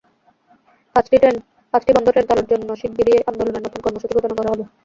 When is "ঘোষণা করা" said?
4.15-4.51